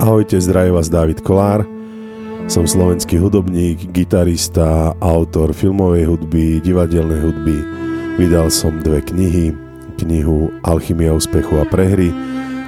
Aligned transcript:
Ahojte, 0.00 0.40
zdraví 0.40 0.72
vás 0.72 0.88
David 0.88 1.20
Kolár. 1.20 1.68
Som 2.48 2.64
slovenský 2.64 3.20
hudobník, 3.20 3.92
gitarista, 3.92 4.96
autor 4.96 5.52
filmovej 5.52 6.08
hudby, 6.08 6.56
divadelnej 6.64 7.20
hudby. 7.20 7.60
Vydal 8.16 8.48
som 8.48 8.80
dve 8.80 9.04
knihy, 9.04 9.52
knihu 10.00 10.56
Alchymia 10.64 11.12
úspechu 11.12 11.60
a 11.60 11.68
prehry 11.68 12.08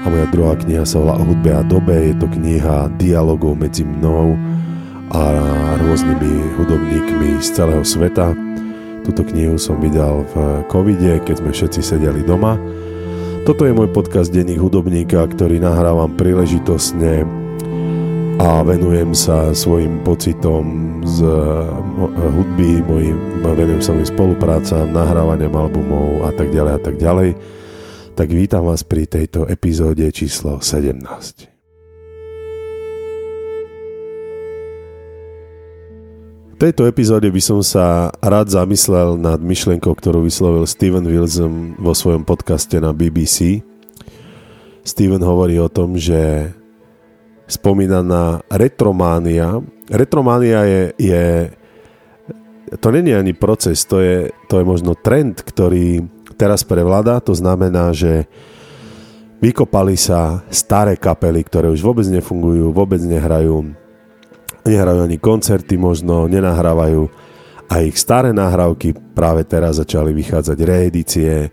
a 0.04 0.12
moja 0.12 0.28
druhá 0.28 0.60
kniha 0.60 0.84
sa 0.84 1.00
volá 1.00 1.16
O 1.16 1.24
hudbe 1.24 1.56
a 1.56 1.64
dobe. 1.64 2.12
Je 2.12 2.14
to 2.20 2.28
kniha 2.28 2.92
dialogov 3.00 3.56
medzi 3.56 3.88
mnou 3.88 4.36
a 5.08 5.32
rôznymi 5.88 6.60
hudobníkmi 6.60 7.40
z 7.40 7.48
celého 7.48 7.80
sveta. 7.80 8.36
Túto 9.08 9.24
knihu 9.24 9.56
som 9.56 9.80
vydal 9.80 10.28
v 10.36 10.68
covide, 10.68 11.16
keď 11.24 11.40
sme 11.40 11.56
všetci 11.56 11.80
sedeli 11.80 12.20
doma 12.28 12.60
toto 13.42 13.66
je 13.66 13.74
môj 13.74 13.90
podcast 13.90 14.30
Denník 14.30 14.62
hudobníka, 14.62 15.26
ktorý 15.26 15.58
nahrávam 15.58 16.14
príležitosne 16.14 17.26
a 18.38 18.62
venujem 18.62 19.14
sa 19.14 19.50
svojim 19.50 20.02
pocitom 20.06 20.98
z 21.02 21.26
hudby, 22.18 22.82
mojim, 22.86 23.18
venujem 23.42 23.82
sa 23.82 23.94
mojim 23.94 24.08
spoluprácam, 24.08 24.90
nahrávaniam 24.90 25.54
albumov 25.54 26.26
a 26.26 26.30
tak 26.34 26.54
ďalej 26.54 26.72
a 26.72 26.80
tak 26.80 26.96
ďalej. 26.98 27.30
Tak 28.14 28.28
vítam 28.30 28.62
vás 28.66 28.86
pri 28.86 29.10
tejto 29.10 29.50
epizóde 29.50 30.06
číslo 30.14 30.62
17. 30.62 31.51
tejto 36.62 36.86
epizóde 36.86 37.26
by 37.26 37.42
som 37.42 37.58
sa 37.58 38.14
rád 38.22 38.54
zamyslel 38.54 39.18
nad 39.18 39.42
myšlienkou, 39.42 39.98
ktorú 39.98 40.22
vyslovil 40.22 40.62
Steven 40.62 41.02
Wilson 41.02 41.74
vo 41.74 41.90
svojom 41.90 42.22
podcaste 42.22 42.78
na 42.78 42.94
BBC. 42.94 43.66
Steven 44.86 45.26
hovorí 45.26 45.58
o 45.58 45.66
tom, 45.66 45.98
že 45.98 46.54
spomínaná 47.50 48.46
retrománia, 48.46 49.58
retrománia 49.90 50.62
je, 50.62 50.82
je 51.02 51.24
to 52.78 52.94
není 52.94 53.10
ani 53.10 53.34
proces, 53.34 53.82
to 53.82 53.98
je, 53.98 54.30
to 54.46 54.62
je 54.62 54.64
možno 54.64 54.94
trend, 54.94 55.42
ktorý 55.42 56.06
teraz 56.38 56.62
prevláda, 56.62 57.18
to 57.18 57.34
znamená, 57.34 57.90
že 57.90 58.30
vykopali 59.42 59.98
sa 59.98 60.46
staré 60.46 60.94
kapely, 60.94 61.42
ktoré 61.42 61.66
už 61.74 61.82
vôbec 61.82 62.06
nefungujú, 62.06 62.70
vôbec 62.70 63.02
nehrajú, 63.02 63.81
nehrajú 64.66 65.06
ani 65.06 65.18
koncerty 65.18 65.74
možno, 65.78 66.30
nenahrávajú 66.30 67.10
a 67.72 67.80
ich 67.80 67.96
staré 67.96 68.36
nahrávky 68.36 68.92
práve 69.16 69.48
teraz 69.48 69.80
začali 69.80 70.12
vychádzať 70.12 70.58
reedície 70.60 71.48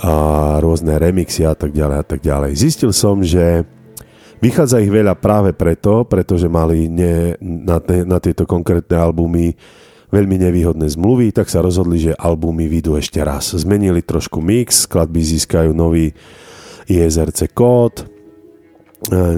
a 0.00 0.12
rôzne 0.58 0.98
remixy 0.98 1.46
a 1.46 1.54
tak 1.54 1.70
ďalej 1.70 1.96
a 2.00 2.04
tak 2.04 2.20
ďalej. 2.24 2.52
Zistil 2.58 2.90
som, 2.90 3.22
že 3.22 3.62
vychádza 4.42 4.82
ich 4.82 4.90
veľa 4.90 5.14
práve 5.20 5.54
preto, 5.54 6.02
pretože 6.08 6.50
mali 6.50 6.90
ne, 6.90 7.38
na, 7.40 7.78
te, 7.78 8.02
na 8.02 8.18
tieto 8.18 8.42
konkrétne 8.42 8.96
albumy 8.96 9.54
veľmi 10.10 10.36
nevýhodné 10.42 10.90
zmluvy, 10.90 11.30
tak 11.30 11.46
sa 11.46 11.62
rozhodli, 11.62 12.10
že 12.10 12.18
albumy 12.18 12.66
vyjdú 12.66 12.98
ešte 12.98 13.22
raz. 13.22 13.54
Zmenili 13.54 14.02
trošku 14.02 14.42
mix, 14.42 14.90
skladby 14.90 15.22
získajú 15.22 15.70
nový 15.70 16.10
ISRC 16.90 17.54
kód, 17.54 18.09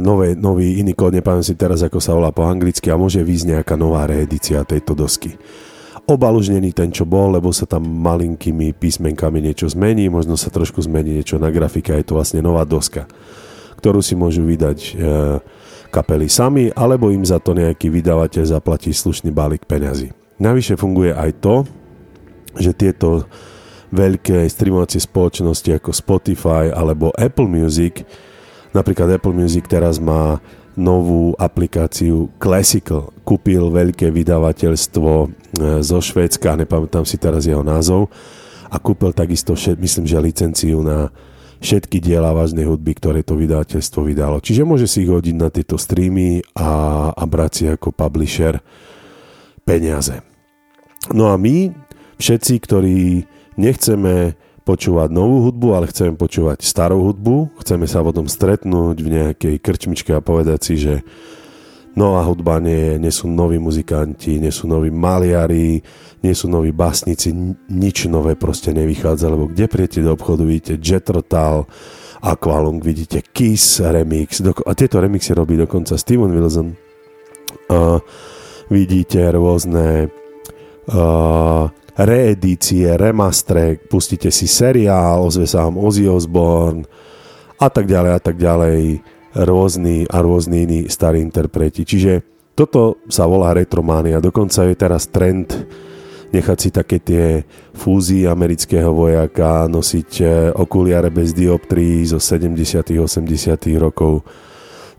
nové, 0.02 0.34
nový 0.34 0.82
iný 0.82 0.98
kód, 0.98 1.14
nepamätám 1.14 1.46
si 1.46 1.55
teraz, 1.55 1.86
ako 1.86 2.02
sa 2.02 2.18
volá 2.18 2.34
po 2.34 2.42
anglicky 2.42 2.91
a 2.91 2.98
môže 2.98 3.22
výjsť 3.22 3.58
nejaká 3.58 3.74
nová 3.78 4.10
reedícia 4.10 4.66
tejto 4.66 4.98
dosky. 4.98 5.38
Obal 6.02 6.34
už 6.34 6.50
není 6.50 6.74
ten, 6.74 6.91
čo 6.91 7.06
bol, 7.06 7.30
lebo 7.30 7.54
sa 7.54 7.62
tam 7.62 7.86
malinkými 7.86 8.74
písmenkami 8.74 9.38
niečo 9.38 9.70
zmení, 9.70 10.10
možno 10.10 10.34
sa 10.34 10.50
trošku 10.50 10.82
zmení 10.82 11.22
niečo 11.22 11.38
na 11.38 11.54
grafike, 11.54 11.94
je 11.94 12.02
to 12.10 12.19
vlastne 12.19 12.42
nová 12.42 12.66
doska, 12.66 13.06
ktorú 13.78 14.02
si 14.02 14.19
môžu 14.19 14.42
vydať 14.42 14.78
e, 14.82 14.91
kapely 15.94 16.26
sami, 16.26 16.74
alebo 16.74 17.14
im 17.14 17.22
za 17.22 17.38
to 17.38 17.54
nejaký 17.54 17.86
vydavateľ 17.86 18.42
zaplatí 18.50 18.91
slušný 18.91 19.30
balík 19.30 19.62
peňazí. 19.62 20.10
Navyše 20.42 20.75
funguje 20.75 21.14
aj 21.14 21.31
to, 21.38 21.62
že 22.58 22.75
tieto 22.75 23.31
veľké 23.94 24.42
streamovacie 24.50 24.98
spoločnosti 24.98 25.70
ako 25.78 25.91
Spotify 25.94 26.72
alebo 26.72 27.14
Apple 27.14 27.47
Music 27.47 28.03
Napríklad 28.72 29.21
Apple 29.21 29.37
Music 29.37 29.69
teraz 29.69 30.00
má 30.00 30.41
novú 30.72 31.37
aplikáciu 31.37 32.33
Classical. 32.41 33.12
Kúpil 33.28 33.69
veľké 33.69 34.09
vydavateľstvo 34.09 35.12
e, 35.12 35.27
zo 35.84 35.99
Švédska, 36.00 36.56
nepamätám 36.56 37.05
si 37.05 37.21
teraz 37.21 37.44
jeho 37.44 37.61
názov, 37.61 38.09
a 38.72 38.81
kúpil 38.81 39.12
takisto, 39.12 39.53
myslím, 39.53 40.09
že 40.09 40.16
licenciu 40.16 40.81
na 40.81 41.12
všetky 41.61 42.00
diela 42.00 42.32
vážnej 42.32 42.65
hudby, 42.65 42.97
ktoré 42.97 43.21
to 43.21 43.37
vydavateľstvo 43.37 44.00
vydalo. 44.03 44.41
Čiže 44.41 44.65
môže 44.65 44.88
si 44.88 45.05
ich 45.05 45.12
hodiť 45.12 45.37
na 45.37 45.53
tieto 45.53 45.77
streamy 45.77 46.41
a, 46.56 47.12
a 47.12 47.22
brať 47.28 47.53
si 47.53 47.65
ako 47.69 47.93
publisher 47.93 48.65
peniaze. 49.62 50.25
No 51.12 51.31
a 51.31 51.37
my, 51.37 51.71
všetci, 52.16 52.55
ktorí 52.65 53.28
nechceme 53.61 54.34
počúvať 54.62 55.11
novú 55.11 55.50
hudbu, 55.50 55.69
ale 55.75 55.91
chceme 55.91 56.15
počúvať 56.15 56.62
starú 56.62 57.03
hudbu. 57.11 57.59
Chceme 57.62 57.91
sa 57.91 58.00
potom 58.00 58.31
stretnúť 58.31 58.97
v 59.03 59.09
nejakej 59.11 59.55
krčmičke 59.59 60.15
a 60.15 60.25
povedať 60.25 60.61
si, 60.62 60.75
že 60.78 61.03
nová 61.99 62.25
hudba 62.25 62.56
nie, 62.62 62.97
nie 62.97 63.12
sú 63.12 63.28
noví 63.28 63.61
muzikanti, 63.61 64.41
nie 64.41 64.55
sú 64.55 64.65
noví 64.71 64.89
maliari, 64.89 65.83
nie 66.23 66.34
sú 66.34 66.49
noví 66.49 66.73
basníci, 66.73 67.34
nič 67.69 68.09
nové 68.09 68.39
proste 68.39 68.73
nevychádza, 68.73 69.28
lebo 69.28 69.50
kde 69.50 69.69
prijete 69.69 70.00
do 70.00 70.15
obchodu, 70.17 70.47
vidíte 70.47 70.81
Jetrotal, 70.81 71.69
Aqualung, 72.23 72.79
vidíte 72.79 73.21
Kiss 73.34 73.83
remix, 73.83 74.41
a 74.41 74.73
tieto 74.79 75.03
remixy 75.03 75.34
robí 75.34 75.59
dokonca 75.59 75.99
Steven 75.99 76.31
Wilson. 76.31 76.69
A 77.69 77.99
vidíte 78.71 79.29
rôzne 79.34 80.09
uh, 80.89 81.67
reedície, 81.97 82.97
remastre, 82.97 83.76
pustíte 83.76 84.32
si 84.32 84.48
seriál, 84.48 85.25
ozve 85.25 85.44
sa 85.44 85.69
vám 85.69 85.76
Ozzy 85.76 86.08
Osbourne 86.08 86.88
a 87.60 87.69
tak 87.69 87.88
ďalej 87.88 88.12
a 88.16 88.20
tak 88.20 88.36
ďalej, 88.41 88.80
rôzni 89.44 90.04
a 90.08 90.16
rôzni 90.20 90.64
iní 90.64 90.81
starí 90.88 91.20
interpreti. 91.20 91.84
Čiže 91.84 92.25
toto 92.52 93.00
sa 93.08 93.25
volá 93.25 93.56
retrománia, 93.56 94.20
dokonca 94.20 94.69
je 94.69 94.76
teraz 94.76 95.08
trend 95.08 95.52
nechať 96.32 96.58
si 96.58 96.69
také 96.72 96.97
tie 96.98 97.44
fúzy 97.76 98.25
amerického 98.25 98.88
vojaka, 98.91 99.69
nosiť 99.69 100.10
eh, 100.25 100.28
okuliare 100.56 101.12
bez 101.12 101.36
dioptrií 101.36 102.08
zo 102.08 102.16
70 102.16 102.97
80 102.97 103.76
rokov 103.76 104.25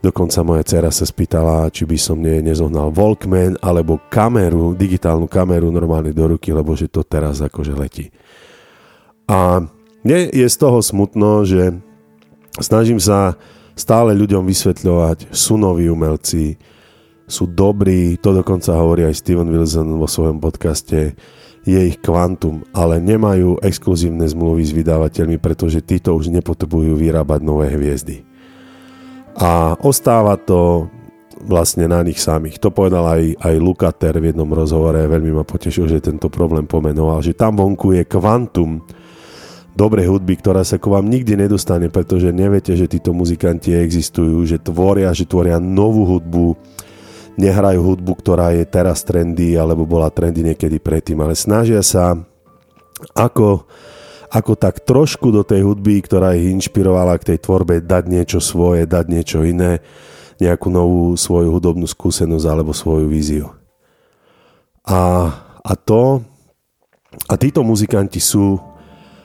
Dokonca 0.03 0.43
moja 0.43 0.67
dcera 0.67 0.91
sa 0.91 1.07
spýtala, 1.07 1.71
či 1.71 1.87
by 1.87 1.95
som 1.95 2.19
nie 2.19 2.43
nezohnal 2.43 2.91
Walkman 2.91 3.55
alebo 3.63 4.03
kameru, 4.11 4.75
digitálnu 4.75 5.31
kameru 5.31 5.71
normálne 5.71 6.11
do 6.11 6.35
ruky, 6.35 6.51
lebo 6.51 6.75
že 6.75 6.91
to 6.91 7.07
teraz 7.07 7.39
akože 7.39 7.71
letí. 7.71 8.11
A 9.31 9.63
mne 10.03 10.19
je 10.27 10.43
z 10.43 10.57
toho 10.59 10.83
smutno, 10.83 11.47
že 11.47 11.79
snažím 12.59 12.99
sa 12.99 13.39
stále 13.79 14.11
ľuďom 14.11 14.43
vysvetľovať, 14.43 15.31
sú 15.31 15.55
noví 15.55 15.87
umelci, 15.87 16.59
sú 17.23 17.47
dobrí, 17.47 18.19
to 18.19 18.35
dokonca 18.35 18.75
hovorí 18.75 19.07
aj 19.07 19.23
Steven 19.23 19.47
Wilson 19.47 19.87
vo 19.95 20.11
svojom 20.11 20.43
podcaste, 20.43 21.15
je 21.63 21.79
ich 21.79 21.95
kvantum, 22.03 22.67
ale 22.75 22.99
nemajú 22.99 23.63
exkluzívne 23.63 24.27
zmluvy 24.27 24.67
s 24.67 24.75
vydávateľmi, 24.75 25.39
pretože 25.39 25.79
títo 25.79 26.11
už 26.11 26.27
nepotrebujú 26.27 26.91
vyrábať 26.99 27.39
nové 27.39 27.71
hviezdy 27.71 28.32
a 29.37 29.73
ostáva 29.81 30.37
to 30.37 30.91
vlastne 31.43 31.89
na 31.91 31.99
nich 32.01 32.21
samých. 32.23 32.61
To 32.63 32.71
povedal 32.71 33.03
aj, 33.03 33.23
aj 33.41 33.55
Lukater 33.59 34.15
v 34.17 34.31
jednom 34.31 34.47
rozhovore, 34.47 34.95
veľmi 34.95 35.35
ma 35.35 35.43
potešil, 35.43 35.91
že 35.91 36.03
tento 36.03 36.31
problém 36.31 36.63
pomenoval, 36.63 37.19
že 37.19 37.35
tam 37.35 37.59
vonku 37.59 37.99
je 37.99 38.03
kvantum 38.07 38.79
dobrej 39.73 40.07
hudby, 40.07 40.37
ktorá 40.37 40.61
sa 40.61 40.77
k 40.77 40.85
vám 40.85 41.09
nikdy 41.09 41.33
nedostane, 41.35 41.89
pretože 41.89 42.29
neviete, 42.29 42.77
že 42.77 42.85
títo 42.85 43.11
muzikanti 43.11 43.73
existujú, 43.73 44.45
že 44.45 44.61
tvoria, 44.61 45.09
že 45.11 45.25
tvoria 45.25 45.57
novú 45.57 46.05
hudbu, 46.05 46.53
nehrajú 47.41 47.81
hudbu, 47.81 48.11
ktorá 48.21 48.53
je 48.53 48.63
teraz 48.69 49.01
trendy, 49.01 49.57
alebo 49.57 49.89
bola 49.89 50.13
trendy 50.13 50.45
niekedy 50.45 50.77
predtým, 50.77 51.17
ale 51.25 51.33
snažia 51.33 51.81
sa 51.81 52.13
ako 53.17 53.65
ako 54.33 54.57
tak 54.57 54.81
trošku 54.81 55.29
do 55.29 55.45
tej 55.45 55.61
hudby, 55.61 56.01
ktorá 56.01 56.33
ich 56.33 56.49
inšpirovala 56.49 57.21
k 57.21 57.33
tej 57.33 57.37
tvorbe, 57.45 57.85
dať 57.85 58.09
niečo 58.09 58.39
svoje, 58.41 58.89
dať 58.89 59.05
niečo 59.05 59.45
iné, 59.45 59.85
nejakú 60.41 60.73
novú 60.73 61.13
svoju 61.13 61.53
hudobnú 61.53 61.85
skúsenosť 61.85 62.45
alebo 62.49 62.73
svoju 62.73 63.05
víziu. 63.05 63.53
A, 64.81 65.29
a 65.61 65.73
to, 65.77 66.25
a 67.29 67.33
títo 67.37 67.61
muzikanti 67.61 68.17
sú 68.17 68.57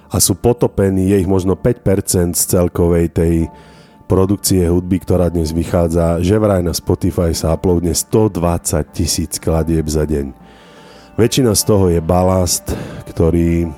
a 0.08 0.16
sú 0.24 0.36
potopení, 0.40 1.12
je 1.12 1.20
ich 1.20 1.28
možno 1.28 1.52
5% 1.52 2.32
z 2.32 2.44
celkovej 2.48 3.12
tej 3.12 3.34
produkcie 4.08 4.64
hudby, 4.64 5.04
ktorá 5.04 5.28
dnes 5.28 5.52
vychádza, 5.52 6.24
že 6.24 6.40
vraj 6.40 6.64
na 6.64 6.72
Spotify 6.72 7.36
sa 7.36 7.52
uploadne 7.52 7.92
120 7.92 8.88
tisíc 8.96 9.36
kladieb 9.36 9.84
za 9.84 10.08
deň. 10.08 10.32
Väčšina 11.20 11.52
z 11.52 11.62
toho 11.68 11.92
je 11.92 12.00
balast, 12.00 12.72
ktorý 13.04 13.68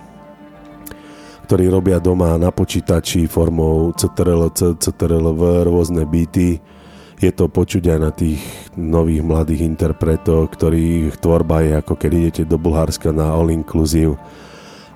ktorí 1.51 1.67
robia 1.67 1.99
doma 1.99 2.39
na 2.39 2.55
počítači 2.55 3.27
formou 3.27 3.91
CTRL, 3.91 4.55
CTRL, 4.55 5.35
rôzne 5.67 6.07
beaty. 6.07 6.63
je 7.19 7.31
to 7.35 7.51
počuť 7.51 7.91
aj 7.91 7.99
na 7.99 8.15
tých 8.15 8.39
nových 8.79 9.27
mladých 9.27 9.67
interpretoch, 9.67 10.47
ktorých 10.47 11.19
tvorba 11.19 11.67
je 11.67 11.73
ako 11.83 11.99
keď 11.99 12.11
idete 12.15 12.43
do 12.47 12.55
Bulharska 12.55 13.11
na 13.11 13.35
All 13.35 13.51
Inclusive 13.51 14.15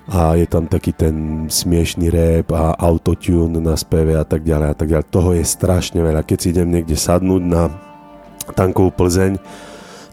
a 0.07 0.39
je 0.39 0.47
tam 0.47 0.71
taký 0.71 0.95
ten 0.95 1.51
smiešný 1.51 2.07
rap 2.07 2.47
a 2.55 2.71
autotune 2.79 3.59
na 3.59 3.75
speve 3.75 4.15
a 4.15 4.23
tak 4.23 4.47
ďalej 4.47 4.67
a 4.71 4.75
tak 4.79 4.87
ďalej. 4.95 5.11
Toho 5.11 5.35
je 5.35 5.43
strašne 5.43 5.99
veľa. 5.99 6.23
Keď 6.23 6.37
si 6.39 6.55
idem 6.55 6.71
niekde 6.71 6.95
sadnúť 6.95 7.43
na 7.43 7.67
tankovú 8.55 8.95
Plzeň, 8.95 9.35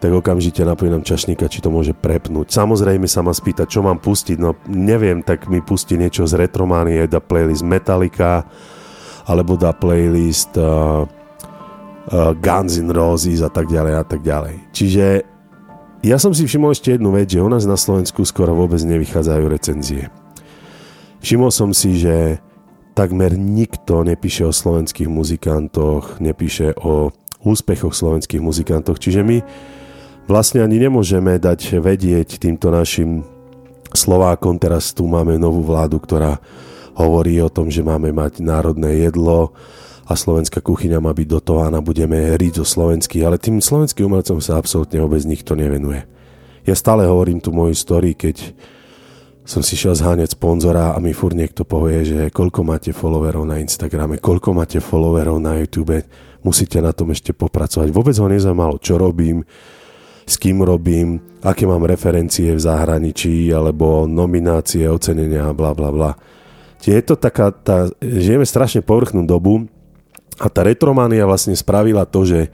tak 0.02 0.10
okamžite 0.10 0.66
napínam 0.66 1.06
čašníka, 1.06 1.46
či 1.46 1.62
to 1.62 1.70
môže 1.70 1.94
prepnúť. 1.94 2.50
Samozrejme 2.50 3.06
sa 3.06 3.22
ma 3.22 3.30
spýta, 3.30 3.70
čo 3.70 3.86
mám 3.86 4.02
pustiť, 4.02 4.34
no 4.34 4.58
neviem, 4.66 5.22
tak 5.22 5.46
mi 5.46 5.62
pustí 5.62 5.94
niečo 5.94 6.26
z 6.26 6.42
Retrománie, 6.42 7.06
da 7.06 7.22
playlist 7.22 7.62
Metallica, 7.62 8.42
alebo 9.30 9.54
da 9.54 9.70
playlist 9.70 10.58
uh, 10.58 11.06
uh, 11.06 12.34
Guns 12.34 12.82
N' 12.82 12.90
Roses 12.90 13.46
a 13.46 13.50
tak 13.54 13.70
ďalej 13.70 13.94
a 13.94 14.02
tak 14.02 14.26
ďalej. 14.26 14.74
Čiže 14.74 15.06
ja 16.02 16.18
som 16.18 16.34
si 16.34 16.50
všimol 16.50 16.74
ešte 16.74 16.98
jednu 16.98 17.14
vec, 17.14 17.30
že 17.30 17.38
u 17.38 17.46
nás 17.46 17.62
na 17.62 17.78
Slovensku 17.78 18.26
skoro 18.26 18.58
vôbec 18.58 18.82
nevychádzajú 18.82 19.44
recenzie. 19.46 20.10
Všimol 21.22 21.54
som 21.54 21.70
si, 21.70 21.94
že 21.94 22.42
takmer 22.98 23.38
nikto 23.38 24.02
nepíše 24.02 24.42
o 24.42 24.50
slovenských 24.50 25.06
muzikantoch, 25.06 26.18
nepíše 26.18 26.74
o 26.82 27.14
úspechoch 27.46 27.94
slovenských 27.94 28.42
muzikantov, 28.42 28.98
čiže 28.98 29.22
my 29.22 29.38
vlastne 30.26 30.62
ani 30.62 30.82
nemôžeme 30.82 31.38
dať 31.38 31.82
vedieť 31.82 32.42
týmto 32.42 32.70
našim 32.70 33.22
Slovákom, 33.92 34.56
teraz 34.56 34.96
tu 34.96 35.04
máme 35.04 35.36
novú 35.36 35.60
vládu, 35.60 36.00
ktorá 36.00 36.40
hovorí 36.96 37.36
o 37.44 37.52
tom, 37.52 37.68
že 37.68 37.84
máme 37.84 38.08
mať 38.08 38.40
národné 38.40 39.04
jedlo, 39.04 39.52
a 40.02 40.18
slovenská 40.18 40.60
kuchyňa 40.60 40.98
má 40.98 41.14
byť 41.14 41.28
dotovaná, 41.30 41.78
budeme 41.78 42.34
riť 42.34 42.60
zo 42.60 42.66
slovenských, 42.66 43.22
ale 43.22 43.38
tým 43.38 43.62
slovenským 43.62 44.10
umelcom 44.10 44.42
sa 44.42 44.58
absolútne 44.58 44.98
vôbec 44.98 45.22
nikto 45.22 45.54
nevenuje. 45.54 46.04
Ja 46.66 46.74
stále 46.74 47.06
hovorím 47.06 47.38
tu 47.40 47.54
moju 47.54 47.74
story, 47.74 48.12
keď 48.18 48.52
som 49.42 49.64
si 49.64 49.74
šiel 49.74 49.98
zháňať 49.98 50.38
sponzora 50.38 50.94
a 50.94 50.98
mi 51.02 51.10
fur 51.10 51.34
niekto 51.34 51.66
povie, 51.66 52.06
že 52.06 52.20
koľko 52.30 52.62
máte 52.62 52.90
followerov 52.94 53.42
na 53.42 53.58
Instagrame, 53.58 54.22
koľko 54.22 54.54
máte 54.54 54.78
followerov 54.78 55.42
na 55.42 55.58
YouTube, 55.58 55.98
musíte 56.46 56.78
na 56.78 56.94
tom 56.94 57.10
ešte 57.10 57.34
popracovať. 57.34 57.90
Vôbec 57.90 58.14
ho 58.18 58.26
nezaujímalo, 58.30 58.78
čo 58.78 58.98
robím, 58.98 59.42
s 60.32 60.40
kým 60.40 60.64
robím, 60.64 61.20
aké 61.44 61.68
mám 61.68 61.84
referencie 61.84 62.56
v 62.56 62.64
zahraničí, 62.64 63.52
alebo 63.52 64.08
nominácie, 64.08 64.88
ocenenia, 64.88 65.52
bla 65.52 65.76
bla 65.76 65.92
bla. 65.92 66.12
Je 66.80 66.96
to 67.04 67.20
taká, 67.20 67.52
tá, 67.52 67.92
žijeme 68.00 68.48
strašne 68.48 68.80
povrchnú 68.80 69.28
dobu, 69.28 69.68
a 70.40 70.48
tá 70.48 70.64
retromania 70.64 71.28
vlastne 71.28 71.52
spravila 71.52 72.08
to, 72.08 72.24
že 72.24 72.48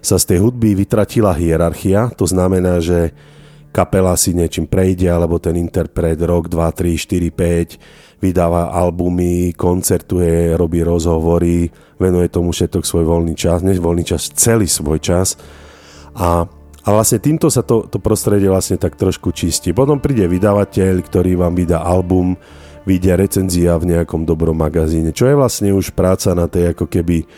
sa 0.00 0.16
z 0.16 0.32
tej 0.32 0.38
hudby 0.40 0.72
vytratila 0.72 1.36
hierarchia, 1.36 2.08
to 2.16 2.24
znamená, 2.24 2.80
že 2.80 3.12
kapela 3.74 4.16
si 4.16 4.32
niečím 4.32 4.64
prejde, 4.64 5.10
alebo 5.10 5.36
ten 5.36 5.58
interpret 5.58 6.16
rok, 6.22 6.48
2, 6.48 6.56
3, 6.72 6.96
4, 6.96 8.20
5 8.20 8.22
vydáva 8.24 8.72
albumy, 8.72 9.52
koncertuje, 9.56 10.52
robí 10.56 10.84
rozhovory, 10.84 11.68
venuje 11.96 12.28
tomu 12.28 12.52
všetok 12.52 12.84
svoj 12.84 13.04
voľný 13.04 13.32
čas, 13.36 13.64
než 13.64 13.80
voľný 13.80 14.04
čas, 14.04 14.32
celý 14.32 14.68
svoj 14.68 15.00
čas 15.00 15.36
a, 16.16 16.44
a 16.90 16.98
vlastne 16.98 17.22
týmto 17.22 17.46
sa 17.46 17.62
to, 17.62 17.86
to 17.86 18.02
prostredie 18.02 18.50
vlastne 18.50 18.74
tak 18.74 18.98
trošku 18.98 19.30
čistí. 19.30 19.70
Potom 19.70 20.02
príde 20.02 20.26
vydavateľ, 20.26 21.06
ktorý 21.06 21.38
vám 21.38 21.54
vydá 21.54 21.86
album, 21.86 22.34
vidia 22.82 23.14
recenzia 23.14 23.78
v 23.78 23.94
nejakom 23.94 24.26
dobrom 24.26 24.58
magazíne, 24.58 25.14
čo 25.14 25.30
je 25.30 25.38
vlastne 25.38 25.70
už 25.70 25.94
práca 25.94 26.34
na 26.34 26.50
tej 26.50 26.74
ako 26.74 26.90
keby 26.90 27.30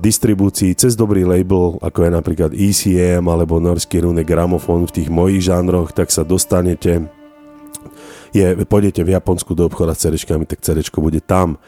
distribúcii 0.00 0.72
cez 0.72 0.96
dobrý 0.96 1.28
label, 1.28 1.76
ako 1.84 1.98
je 2.04 2.10
napríklad 2.12 2.50
ECM 2.56 3.28
alebo 3.28 3.60
Norský 3.60 4.08
rune 4.08 4.24
gramofón 4.24 4.88
v 4.88 5.04
tých 5.04 5.08
mojich 5.12 5.52
žánroch, 5.52 5.92
tak 5.92 6.08
sa 6.08 6.24
dostanete 6.24 7.12
je, 8.32 8.56
pôjdete 8.64 9.04
v 9.04 9.12
Japonsku 9.12 9.52
do 9.52 9.68
obchoda 9.68 9.92
s 9.92 10.08
CD, 10.08 10.16
tak 10.48 10.64
CD 10.64 10.80
bude 10.96 11.20
tam. 11.20 11.60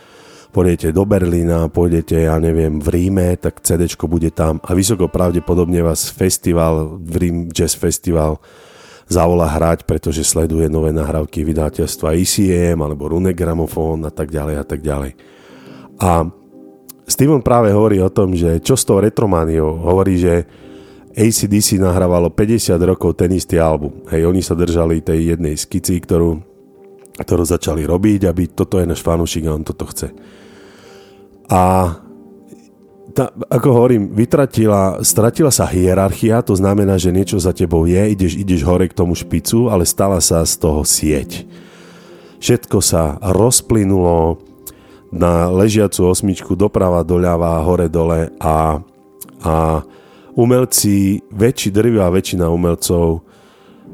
Pôjdete 0.54 0.94
do 0.94 1.02
Berlína, 1.02 1.66
pôjdete, 1.66 2.30
ja 2.30 2.38
neviem, 2.38 2.78
v 2.78 2.86
Ríme, 2.86 3.34
tak 3.42 3.58
CD 3.66 3.90
bude 4.06 4.30
tam. 4.30 4.62
A 4.62 4.70
vysoko 4.70 5.10
pravdepodobne 5.10 5.82
vás 5.82 6.14
festival, 6.14 7.02
Rím 7.02 7.50
Jazz 7.50 7.74
Festival 7.74 8.38
zavolá 9.10 9.50
hrať, 9.50 9.82
pretože 9.82 10.22
sleduje 10.22 10.70
nové 10.70 10.94
nahrávky 10.94 11.42
vydateľstva 11.42 12.14
ECM 12.14 12.78
alebo 12.86 13.10
Rune 13.10 13.34
Gramofón 13.34 14.06
a 14.06 14.14
tak 14.14 14.30
ďalej 14.30 14.54
a 14.54 14.64
tak 14.64 14.78
ďalej. 14.78 15.12
A 15.98 16.30
Steven 17.02 17.42
práve 17.42 17.74
hovorí 17.74 17.98
o 17.98 18.14
tom, 18.14 18.38
že 18.38 18.62
čo 18.62 18.78
s 18.78 18.86
tou 18.86 19.02
retromániou, 19.02 19.82
hovorí, 19.82 20.22
že 20.22 20.46
ACDC 21.18 21.82
nahrávalo 21.82 22.30
50 22.30 22.78
rokov 22.78 23.18
ten 23.18 23.34
istý 23.34 23.58
album. 23.58 24.06
Hej, 24.06 24.30
oni 24.30 24.38
sa 24.38 24.54
držali 24.54 25.02
tej 25.02 25.34
jednej 25.34 25.58
skici, 25.58 25.98
ktorú, 25.98 26.53
ktorú 27.14 27.46
začali 27.46 27.86
robiť, 27.86 28.26
aby 28.26 28.50
toto 28.50 28.82
je 28.82 28.90
náš 28.90 29.04
fanúšik 29.06 29.46
a 29.46 29.54
on 29.54 29.62
toto 29.62 29.86
chce. 29.86 30.10
A 31.46 31.94
tá, 33.14 33.30
ako 33.46 33.68
hovorím, 33.70 34.10
vytratila, 34.10 34.98
stratila 35.06 35.54
sa 35.54 35.70
hierarchia, 35.70 36.42
to 36.42 36.58
znamená, 36.58 36.98
že 36.98 37.14
niečo 37.14 37.38
za 37.38 37.54
tebou 37.54 37.86
je, 37.86 38.10
ideš, 38.10 38.34
ideš 38.34 38.66
hore 38.66 38.90
k 38.90 38.98
tomu 38.98 39.14
špicu, 39.14 39.70
ale 39.70 39.86
stala 39.86 40.18
sa 40.18 40.42
z 40.42 40.58
toho 40.58 40.82
sieť. 40.82 41.46
Všetko 42.42 42.82
sa 42.82 43.16
rozplynulo 43.22 44.42
na 45.14 45.46
ležiacu 45.46 46.10
osmičku 46.10 46.58
doprava, 46.58 47.06
doľava, 47.06 47.62
hore, 47.62 47.86
dole 47.86 48.34
a, 48.42 48.82
a 49.46 49.54
umelci, 50.34 51.22
väčší 51.30 51.70
drvivá 51.70 52.10
väčšina 52.10 52.50
umelcov 52.50 53.22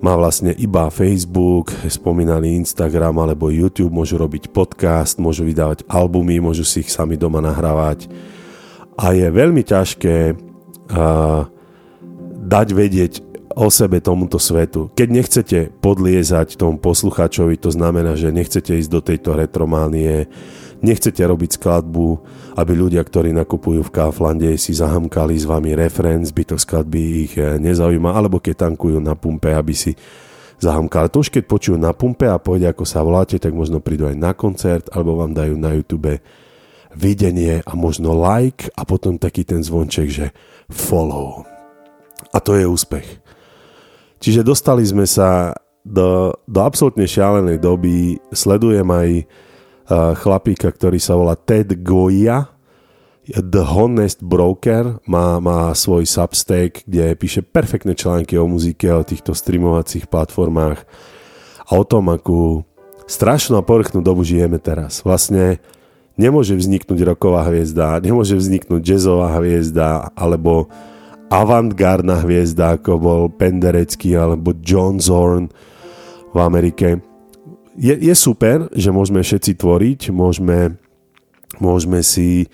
má 0.00 0.17
vlastne 0.17 0.56
iba 0.56 0.88
Facebook, 0.88 1.73
spomínaný 1.85 2.56
Instagram 2.64 3.20
alebo 3.20 3.52
YouTube, 3.52 3.93
môžu 3.93 4.17
robiť 4.17 4.49
podcast, 4.49 5.20
môžu 5.20 5.44
vydávať 5.44 5.85
albumy, 5.87 6.41
môžu 6.41 6.64
si 6.64 6.81
ich 6.81 6.91
sami 6.91 7.20
doma 7.20 7.44
nahrávať. 7.44 8.08
A 8.97 9.12
je 9.12 9.29
veľmi 9.29 9.61
ťažké 9.61 10.35
uh, 10.35 11.49
dať 12.41 12.69
vedieť 12.73 13.30
o 13.55 13.67
sebe 13.69 13.99
tomuto 13.99 14.38
svetu. 14.38 14.91
Keď 14.94 15.08
nechcete 15.11 15.58
podliezať 15.82 16.55
tomu 16.55 16.79
posluchačovi, 16.79 17.58
to 17.58 17.75
znamená, 17.75 18.14
že 18.14 18.31
nechcete 18.31 18.79
ísť 18.79 18.91
do 18.91 19.00
tejto 19.02 19.35
retrománie, 19.35 20.31
nechcete 20.81 21.20
robiť 21.20 21.58
skladbu, 21.58 22.08
aby 22.56 22.73
ľudia, 22.73 23.02
ktorí 23.02 23.35
nakupujú 23.35 23.82
v 23.82 23.94
Kauflande, 23.94 24.51
si 24.55 24.72
zahamkali 24.72 25.34
s 25.34 25.44
vami 25.44 25.74
referenc, 25.74 26.31
zbytok 26.31 26.58
skladby 26.63 27.01
ich 27.27 27.34
eh, 27.36 27.58
nezaujíma, 27.58 28.15
alebo 28.15 28.39
keď 28.39 28.70
tankujú 28.70 29.03
na 29.03 29.19
pumpe, 29.19 29.51
aby 29.51 29.74
si 29.74 29.93
zahamkali. 30.60 31.10
To 31.10 31.24
už 31.24 31.32
keď 31.32 31.44
počujú 31.48 31.77
na 31.81 31.91
pumpe 31.96 32.29
a 32.29 32.39
pôjde, 32.39 32.70
ako 32.70 32.84
sa 32.86 33.01
voláte, 33.03 33.41
tak 33.41 33.51
možno 33.56 33.81
prídu 33.81 34.06
aj 34.06 34.17
na 34.17 34.32
koncert, 34.36 34.86
alebo 34.93 35.19
vám 35.19 35.32
dajú 35.32 35.56
na 35.56 35.74
YouTube 35.74 36.20
videnie 36.91 37.63
a 37.63 37.72
možno 37.79 38.15
like 38.15 38.67
a 38.74 38.82
potom 38.82 39.15
taký 39.15 39.46
ten 39.46 39.63
zvonček, 39.63 40.10
že 40.10 40.27
follow. 40.67 41.46
A 42.31 42.39
to 42.43 42.58
je 42.58 42.67
úspech. 42.67 43.30
Čiže 44.20 44.44
dostali 44.44 44.84
sme 44.84 45.08
sa 45.08 45.56
do, 45.81 46.36
do 46.44 46.60
absolútne 46.60 47.08
šialenej 47.08 47.56
doby. 47.56 48.20
Sledujem 48.31 48.84
aj 48.84 49.08
uh, 49.24 50.12
chlapíka, 50.15 50.69
ktorý 50.69 51.00
sa 51.00 51.17
volá 51.17 51.34
Ted 51.34 51.81
Goya, 51.81 52.53
The 53.31 53.62
Honest 53.62 54.27
Broker, 54.27 54.98
má, 55.06 55.39
má 55.39 55.70
svoj 55.72 56.03
Substack, 56.03 56.82
kde 56.84 57.15
píše 57.15 57.46
perfektné 57.46 57.94
články 57.94 58.34
o 58.34 58.44
muzike, 58.44 58.91
o 58.91 59.06
týchto 59.06 59.32
streamovacích 59.32 60.10
platformách 60.10 60.82
a 61.65 61.70
o 61.79 61.84
tom, 61.86 62.10
akú 62.10 62.67
strašnú 63.06 63.55
a 63.55 63.62
povrchnú 63.62 64.03
dobu 64.03 64.27
žijeme 64.27 64.58
teraz. 64.58 65.06
Vlastne 65.06 65.62
Nemôže 66.20 66.53
vzniknúť 66.53 67.00
roková 67.00 67.48
hviezda, 67.48 67.96
nemôže 68.05 68.36
vzniknúť 68.36 68.84
jazzová 68.84 69.32
hviezda, 69.41 70.12
alebo 70.12 70.69
avantgardná 71.31 72.27
hviezda, 72.27 72.75
ako 72.77 72.99
bol 72.99 73.22
Penderecký 73.31 74.19
alebo 74.19 74.51
John 74.60 74.99
Zorn 74.99 75.46
v 76.34 76.39
Amerike. 76.43 76.99
Je, 77.79 77.94
je 77.94 78.15
super, 78.19 78.67
že 78.75 78.91
môžeme 78.91 79.22
všetci 79.22 79.55
tvoriť, 79.55 80.01
môžeme, 80.10 80.75
môžeme 81.63 82.03
si, 82.03 82.51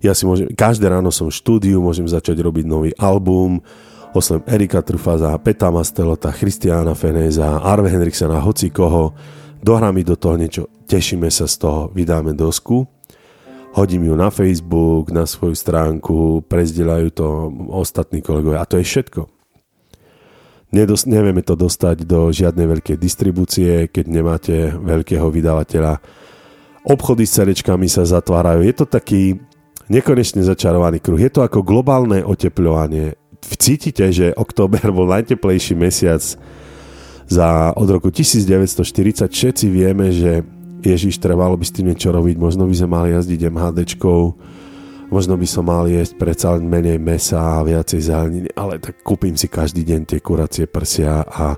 ja 0.00 0.16
si 0.16 0.24
môžem, 0.24 0.48
každé 0.56 0.88
ráno 0.88 1.12
som 1.12 1.28
v 1.28 1.36
štúdiu, 1.36 1.84
môžem 1.84 2.08
začať 2.08 2.40
robiť 2.40 2.64
nový 2.64 2.90
album, 2.96 3.60
oslem 4.16 4.40
Erika 4.48 4.80
Trufaza, 4.80 5.36
Peta 5.44 5.68
Mastelota, 5.68 6.32
Christiana 6.32 6.96
Fenéza, 6.96 7.60
Arve 7.60 7.92
Henriksena, 7.92 8.40
hoci 8.40 8.72
koho, 8.72 9.12
dohrá 9.60 9.92
mi 9.92 10.00
do 10.00 10.16
toho 10.16 10.40
niečo, 10.40 10.72
tešíme 10.88 11.28
sa 11.28 11.44
z 11.44 11.60
toho, 11.60 11.80
vydáme 11.92 12.32
dosku 12.32 12.93
hodím 13.74 14.06
ju 14.06 14.14
na 14.14 14.30
Facebook, 14.30 15.10
na 15.10 15.26
svoju 15.26 15.58
stránku, 15.58 16.46
prezdielajú 16.46 17.08
to 17.10 17.26
ostatní 17.74 18.22
kolegovia 18.22 18.62
a 18.62 18.70
to 18.70 18.78
je 18.78 18.86
všetko. 18.86 19.26
Nedos- 20.74 21.06
nevieme 21.06 21.42
to 21.42 21.54
dostať 21.54 22.02
do 22.02 22.34
žiadnej 22.34 22.66
veľkej 22.66 22.96
distribúcie, 22.98 23.86
keď 23.90 24.04
nemáte 24.10 24.54
veľkého 24.74 25.30
vydavateľa. 25.30 26.02
Obchody 26.82 27.26
s 27.26 27.38
cerečkami 27.38 27.86
sa 27.86 28.02
zatvárajú. 28.02 28.66
Je 28.66 28.74
to 28.74 28.86
taký 28.86 29.38
nekonečne 29.86 30.42
začarovaný 30.42 30.98
kruh. 30.98 31.18
Je 31.18 31.30
to 31.30 31.46
ako 31.46 31.62
globálne 31.62 32.26
oteplovanie. 32.26 33.14
Cítite, 33.38 34.10
že 34.10 34.34
október 34.34 34.82
bol 34.90 35.06
najteplejší 35.06 35.78
mesiac 35.78 36.22
za 37.28 37.48
od 37.72 37.88
roku 37.88 38.10
1940. 38.10 39.30
Všetci 39.30 39.66
vieme, 39.70 40.10
že 40.10 40.42
Ježiš, 40.84 41.16
trebalo 41.16 41.56
by 41.56 41.64
s 41.64 41.72
tým 41.72 41.88
niečo 41.88 42.12
robiť, 42.12 42.36
možno 42.36 42.68
by 42.68 42.74
sme 42.76 42.88
mali 42.92 43.08
jazdiť 43.16 43.40
MHDčkou, 43.48 44.20
možno 45.08 45.34
by 45.40 45.46
som 45.48 45.64
mal 45.64 45.88
jesť 45.88 46.14
predsa 46.20 46.54
len 46.54 46.68
menej 46.68 47.00
mesa 47.00 47.60
a 47.60 47.64
viacej 47.64 48.00
zeleniny, 48.04 48.50
ale 48.52 48.76
tak 48.78 49.00
kúpim 49.00 49.34
si 49.34 49.48
každý 49.48 49.84
deň 49.84 50.00
tie 50.04 50.20
kuracie 50.20 50.64
prsia 50.68 51.24
a, 51.24 51.56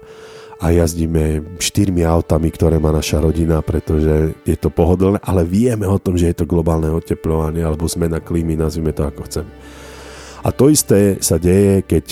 a 0.62 0.66
jazdíme 0.70 1.58
štyrmi 1.60 2.06
autami, 2.06 2.48
ktoré 2.54 2.80
má 2.80 2.94
naša 2.94 3.20
rodina, 3.20 3.60
pretože 3.60 4.34
je 4.46 4.56
to 4.56 4.72
pohodlné, 4.72 5.20
ale 5.22 5.42
vieme 5.44 5.84
o 5.84 5.98
tom, 6.00 6.14
že 6.14 6.32
je 6.32 6.36
to 6.42 6.46
globálne 6.46 6.88
oteplovanie 6.88 7.60
alebo 7.66 7.90
zmena 7.90 8.22
klímy, 8.22 8.56
nazvime 8.56 8.94
to 8.96 9.04
ako 9.04 9.26
chcem. 9.28 9.46
A 10.46 10.54
to 10.54 10.70
isté 10.70 11.18
sa 11.18 11.42
deje, 11.42 11.82
keď 11.82 12.06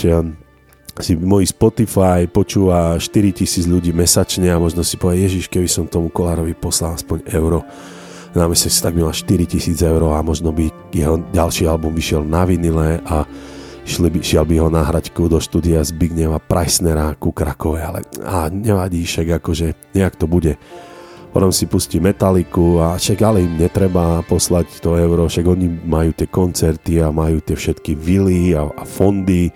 si 1.03 1.19
môj 1.19 1.51
Spotify 1.51 2.31
počúva 2.31 2.95
4000 2.95 3.67
ľudí 3.67 3.91
mesačne 3.91 4.47
a 4.55 4.63
možno 4.63 4.87
si 4.87 4.95
povie, 4.95 5.27
Ježiš, 5.27 5.51
keby 5.51 5.67
som 5.67 5.91
tomu 5.91 6.07
Kolárovi 6.07 6.55
poslal 6.55 6.95
aspoň 6.95 7.27
euro 7.35 7.67
na 8.35 8.47
mesiac, 8.47 8.71
tak 8.71 8.95
by 8.95 9.07
mal 9.07 9.15
4000 9.15 9.75
eur 9.75 10.03
a 10.15 10.23
možno 10.23 10.55
by 10.55 10.71
jeho 10.95 11.19
ďalší 11.35 11.67
album 11.67 11.95
vyšiel 11.95 12.23
na 12.23 12.47
vinile 12.47 13.03
a 13.07 13.27
šli 13.87 14.11
by, 14.11 14.19
šiel 14.23 14.47
by 14.47 14.55
ho 14.63 14.69
nahrať 14.71 15.11
do 15.15 15.39
štúdia 15.39 15.83
Zbigneva 15.83 16.39
Preissnera 16.39 17.15
ku 17.19 17.31
Krakove, 17.35 17.83
ale 17.83 18.07
a 18.23 18.47
nevadí, 18.51 19.03
však 19.03 19.43
akože 19.43 19.95
nejak 19.99 20.15
to 20.15 20.27
bude. 20.31 20.55
Potom 21.35 21.51
si 21.51 21.67
pustí 21.67 21.99
Metaliku 21.99 22.79
a 22.79 22.95
však 22.95 23.19
ale 23.27 23.43
im 23.43 23.59
netreba 23.59 24.23
poslať 24.23 24.79
to 24.79 24.95
euro, 24.95 25.27
však 25.27 25.43
oni 25.43 25.67
majú 25.83 26.15
tie 26.15 26.31
koncerty 26.31 27.03
a 27.03 27.11
majú 27.11 27.43
tie 27.43 27.59
všetky 27.59 27.99
vily 27.99 28.55
a, 28.55 28.71
a 28.71 28.87
fondy 28.87 29.51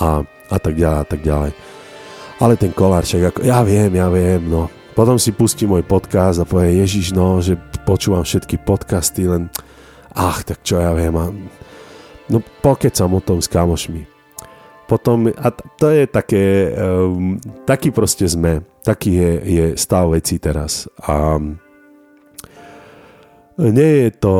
a 0.00 0.24
a 0.48 0.56
tak 0.56 0.74
ďalej 0.74 0.98
a 1.00 1.06
tak 1.06 1.20
ďalej. 1.20 1.52
Ale 2.38 2.54
ten 2.54 2.72
kolárček, 2.72 3.34
ako, 3.34 3.40
ja 3.42 3.60
viem, 3.66 3.90
ja 3.92 4.06
viem, 4.08 4.42
no. 4.46 4.70
Potom 4.94 5.14
si 5.18 5.30
pustí 5.30 5.66
môj 5.66 5.86
podcast 5.86 6.42
a 6.42 6.48
povie, 6.48 6.82
Ježiš, 6.82 7.14
no, 7.14 7.38
že 7.38 7.54
počúvam 7.86 8.26
všetky 8.26 8.62
podcasty, 8.62 9.30
len 9.30 9.50
ach, 10.14 10.42
tak 10.42 10.62
čo 10.66 10.78
ja 10.82 10.90
viem. 10.94 11.14
A, 11.14 11.30
no 12.30 12.38
pokecam 12.62 13.14
o 13.14 13.20
tom 13.22 13.38
s 13.38 13.50
kamošmi. 13.50 14.06
Potom, 14.88 15.28
a 15.28 15.48
to 15.52 15.92
je 15.92 16.08
také, 16.08 16.72
um, 16.72 17.36
taký 17.68 17.92
proste 17.92 18.24
sme, 18.24 18.64
taký 18.80 19.20
je, 19.20 19.32
je 19.44 19.66
stav 19.76 20.08
veci 20.08 20.40
teraz. 20.40 20.88
A 21.04 21.36
nie 23.58 23.92
je 24.06 24.10
to 24.16 24.34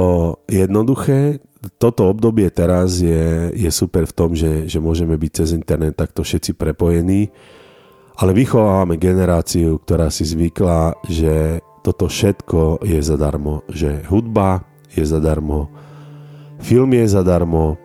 jednoduché, 0.49 1.43
toto 1.79 2.07
obdobie 2.07 2.47
teraz 2.55 3.03
je, 3.03 3.51
je 3.55 3.71
super 3.75 4.07
v 4.07 4.15
tom, 4.15 4.31
že, 4.35 4.71
že 4.71 4.79
môžeme 4.79 5.19
byť 5.19 5.31
cez 5.35 5.49
internet 5.55 5.99
takto 5.99 6.23
všetci 6.23 6.55
prepojení, 6.55 7.35
ale 8.19 8.31
vychovávame 8.35 8.99
generáciu, 8.99 9.79
ktorá 9.83 10.11
si 10.11 10.27
zvykla, 10.27 10.99
že 11.07 11.63
toto 11.83 12.11
všetko 12.11 12.83
je 12.83 12.99
zadarmo, 13.03 13.63
že 13.71 14.03
hudba 14.07 14.67
je 14.91 15.03
zadarmo, 15.07 15.71
film 16.59 16.95
je 16.95 17.07
zadarmo, 17.07 17.79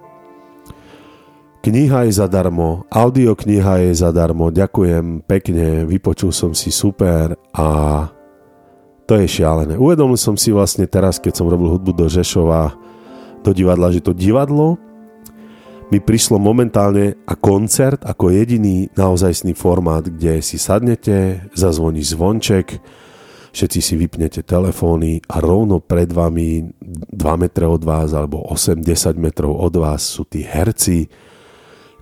kniha 1.64 2.10
je 2.10 2.14
zadarmo, 2.18 2.86
audiokniha 2.90 3.90
je 3.90 3.94
zadarmo, 3.94 4.50
ďakujem 4.50 5.22
pekne, 5.26 5.86
vypočul 5.86 6.34
som 6.34 6.52
si 6.58 6.70
super 6.74 7.38
a 7.54 7.68
to 9.04 9.20
je 9.20 9.28
šialené. 9.28 9.76
Uvedomil 9.76 10.16
som 10.16 10.40
si 10.40 10.50
vlastne 10.50 10.88
teraz, 10.88 11.20
keď 11.20 11.44
som 11.44 11.48
robil 11.52 11.72
hudbu 11.72 11.92
do 11.92 12.06
Žešova, 12.08 12.76
do 13.44 13.52
divadla, 13.52 13.92
že 13.92 14.02
to 14.02 14.16
divadlo 14.16 14.80
mi 15.94 16.02
prišlo 16.02 16.42
momentálne 16.42 17.22
a 17.30 17.38
koncert 17.38 18.02
ako 18.02 18.34
jediný 18.34 18.90
naozajstný 18.98 19.54
formát, 19.54 20.02
kde 20.02 20.42
si 20.42 20.58
sadnete, 20.58 21.46
zazvoní 21.54 22.02
zvonček, 22.02 22.82
všetci 23.54 23.80
si 23.84 23.94
vypnete 24.02 24.42
telefóny 24.42 25.22
a 25.30 25.38
rovno 25.38 25.78
pred 25.78 26.10
vami 26.10 26.66
2 26.82 27.14
metre 27.38 27.70
od 27.70 27.86
vás 27.86 28.10
alebo 28.18 28.42
8-10 28.50 29.22
metrov 29.22 29.54
od 29.54 29.74
vás 29.78 30.02
sú 30.02 30.26
tí 30.26 30.42
herci, 30.42 31.06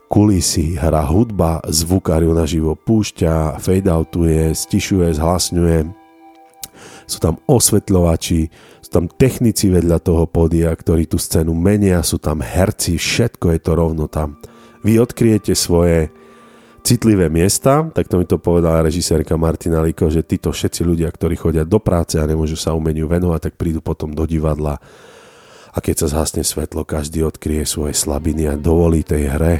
kulisy, 0.07 0.79
hra 0.79 1.03
hudba, 1.11 1.59
zvukár 1.67 2.23
ju 2.23 2.31
naživo 2.31 2.79
púšťa, 2.79 3.59
fade 3.59 3.91
outuje, 3.91 4.55
stišuje, 4.55 5.19
zhlasňuje, 5.19 5.91
sú 7.11 7.17
tam 7.19 7.43
osvetľovači, 7.43 8.47
tam 8.91 9.07
technici 9.07 9.71
vedľa 9.71 10.03
toho 10.03 10.27
pódia, 10.27 10.75
ktorí 10.75 11.07
tú 11.07 11.15
scénu 11.15 11.55
menia, 11.55 12.03
sú 12.03 12.19
tam 12.19 12.43
herci, 12.43 12.99
všetko 12.99 13.55
je 13.55 13.59
to 13.63 13.71
rovno 13.71 14.11
tam. 14.11 14.35
Vy 14.83 14.99
odkriete 14.99 15.55
svoje 15.55 16.11
citlivé 16.83 17.31
miesta, 17.31 17.87
tak 17.95 18.11
to 18.11 18.19
mi 18.19 18.27
to 18.27 18.35
povedala 18.35 18.83
režisérka 18.83 19.39
Martina 19.39 19.79
Liko, 19.79 20.11
že 20.11 20.27
títo 20.27 20.51
všetci 20.51 20.83
ľudia, 20.83 21.07
ktorí 21.07 21.39
chodia 21.39 21.63
do 21.63 21.79
práce 21.79 22.19
a 22.19 22.27
nemôžu 22.27 22.59
sa 22.59 22.75
umeniu 22.75 23.07
venovať, 23.07 23.47
tak 23.47 23.53
prídu 23.55 23.79
potom 23.79 24.11
do 24.11 24.27
divadla 24.27 24.81
a 25.71 25.77
keď 25.79 26.03
sa 26.03 26.19
zhasne 26.19 26.43
svetlo, 26.43 26.83
každý 26.83 27.23
odkrie 27.23 27.63
svoje 27.63 27.95
slabiny 27.95 28.51
a 28.51 28.59
dovolí 28.59 29.07
tej 29.07 29.31
hre 29.31 29.55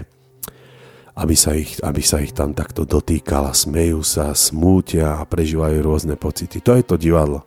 aby 1.11 1.35
sa, 1.35 1.51
ich, 1.51 1.75
aby 1.83 2.00
sa 2.00 2.23
ich 2.23 2.31
tam 2.31 2.55
takto 2.55 2.88
dotýkala, 2.88 3.51
smejú 3.51 4.00
sa, 4.00 4.31
smútia 4.31 5.19
a 5.19 5.27
prežívajú 5.27 5.83
rôzne 5.83 6.15
pocity. 6.15 6.63
To 6.63 6.79
je 6.79 6.83
to 6.88 6.95
divadlo. 6.95 7.43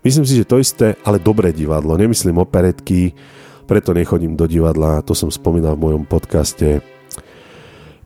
Myslím 0.00 0.24
si, 0.24 0.40
že 0.40 0.48
to 0.48 0.56
isté, 0.56 0.96
ale 1.04 1.20
dobré 1.20 1.52
divadlo. 1.52 1.92
Nemyslím 1.96 2.40
operetky, 2.40 3.12
preto 3.68 3.92
nechodím 3.92 4.32
do 4.32 4.48
divadla, 4.48 5.04
to 5.04 5.12
som 5.12 5.28
spomínal 5.28 5.76
v 5.76 5.92
mojom 5.92 6.04
podcaste. 6.08 6.80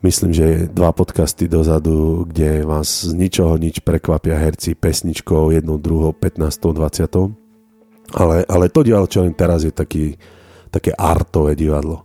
Myslím, 0.04 0.36
že 0.36 0.68
dva 0.68 0.92
podcasty 0.92 1.48
dozadu, 1.48 2.28
kde 2.28 2.66
vás 2.66 3.08
z 3.08 3.16
ničoho 3.16 3.56
nič 3.56 3.80
prekvapia 3.80 4.36
herci 4.36 4.76
pesničkou, 4.76 5.54
jednou, 5.54 5.80
druhou, 5.80 6.12
15, 6.12 6.76
20. 6.76 8.12
Ale, 8.12 8.44
ale 8.44 8.68
to 8.68 8.84
divadlo, 8.84 9.08
čo 9.08 9.24
len 9.24 9.32
teraz 9.32 9.64
je 9.64 9.72
taký, 9.72 10.18
také 10.68 10.92
artové 10.92 11.56
divadlo. 11.56 12.04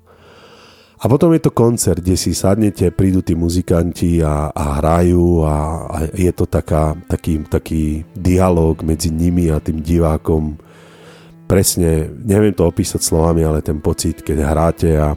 A 1.00 1.08
potom 1.08 1.32
je 1.32 1.40
to 1.40 1.56
koncert, 1.56 2.04
kde 2.04 2.20
si 2.20 2.36
sadnete, 2.36 2.92
prídu 2.92 3.24
tí 3.24 3.32
muzikanti 3.32 4.20
a, 4.20 4.52
a 4.52 4.84
hrajú 4.84 5.48
a, 5.48 5.56
a 5.88 5.98
je 6.12 6.28
to 6.36 6.44
taká, 6.44 6.92
taký, 7.08 7.40
taký 7.48 8.04
dialog 8.12 8.84
medzi 8.84 9.08
nimi 9.08 9.48
a 9.48 9.64
tým 9.64 9.80
divákom. 9.80 10.60
Presne, 11.48 12.12
neviem 12.12 12.52
to 12.52 12.68
opísať 12.68 13.00
slovami, 13.00 13.48
ale 13.48 13.64
ten 13.64 13.80
pocit, 13.80 14.28
keď 14.28 14.38
hráte 14.44 14.90
a, 15.00 15.16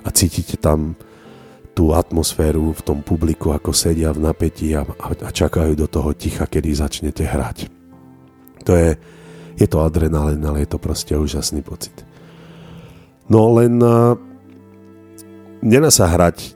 a 0.00 0.08
cítite 0.16 0.56
tam 0.56 0.96
tú 1.76 1.92
atmosféru 1.92 2.72
v 2.72 2.80
tom 2.80 3.04
publiku, 3.04 3.52
ako 3.52 3.76
sedia 3.76 4.10
v 4.16 4.24
napätí 4.24 4.72
a, 4.72 4.80
a, 4.82 5.12
a 5.12 5.28
čakajú 5.28 5.76
do 5.76 5.86
toho 5.92 6.16
ticha, 6.16 6.48
kedy 6.48 6.72
začnete 6.72 7.28
hrať. 7.28 7.68
To 8.64 8.72
je, 8.72 8.96
je 9.60 9.66
to 9.68 9.84
adrenalin, 9.84 10.40
ale 10.40 10.64
je 10.64 10.72
to 10.72 10.80
proste 10.80 11.12
úžasný 11.12 11.60
pocit. 11.60 11.94
No 13.28 13.52
len 13.52 13.76
nedá 15.62 15.90
sa 15.90 16.08
hrať 16.10 16.54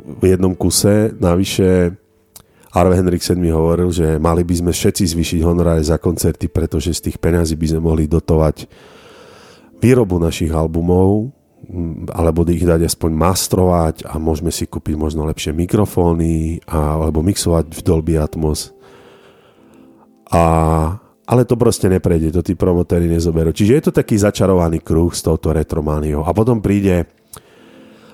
v 0.00 0.22
jednom 0.34 0.56
kuse, 0.56 1.12
navyše 1.16 1.94
Arve 2.70 2.94
Henriksen 2.94 3.42
mi 3.42 3.50
hovoril, 3.50 3.90
že 3.90 4.18
mali 4.22 4.46
by 4.46 4.54
sme 4.62 4.70
všetci 4.70 5.02
zvýšiť 5.10 5.40
honoráre 5.42 5.82
za 5.82 5.98
koncerty, 5.98 6.46
pretože 6.46 6.94
z 6.94 7.10
tých 7.10 7.16
peňazí 7.18 7.58
by 7.58 7.66
sme 7.66 7.80
mohli 7.82 8.06
dotovať 8.06 8.70
výrobu 9.82 10.22
našich 10.22 10.54
albumov, 10.54 11.34
alebo 12.14 12.46
ich 12.48 12.62
dať 12.62 12.86
aspoň 12.86 13.10
mastrovať 13.10 13.96
a 14.06 14.16
môžeme 14.22 14.54
si 14.54 14.70
kúpiť 14.70 14.94
možno 14.96 15.26
lepšie 15.28 15.52
mikrofóny 15.52 16.62
a, 16.66 16.98
alebo 16.98 17.20
mixovať 17.26 17.74
v 17.74 17.80
Dolby 17.84 18.14
Atmos. 18.16 18.72
A, 20.30 20.42
ale 21.26 21.42
to 21.42 21.58
proste 21.58 21.90
neprejde, 21.90 22.30
to 22.34 22.42
tí 22.42 22.54
promotéry 22.54 23.10
nezoberú. 23.10 23.50
Čiže 23.50 23.72
je 23.76 23.82
to 23.82 23.92
taký 23.92 24.14
začarovaný 24.14 24.78
kruh 24.78 25.10
s 25.10 25.26
touto 25.26 25.50
retromániou. 25.50 26.22
A 26.22 26.30
potom 26.30 26.62
príde 26.62 27.06